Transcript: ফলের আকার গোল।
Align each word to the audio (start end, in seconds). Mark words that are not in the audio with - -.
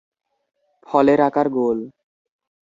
ফলের 0.87 1.19
আকার 1.21 1.47
গোল। 1.49 1.79